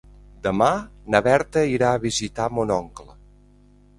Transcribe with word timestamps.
Demà 0.45 0.69
na 1.15 1.21
Berta 1.27 1.63
irà 1.73 1.91
a 1.97 2.01
visitar 2.07 2.49
mon 2.59 2.73
oncle. 2.79 3.17